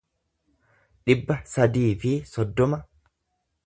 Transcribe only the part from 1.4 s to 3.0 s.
sadii fi soddoma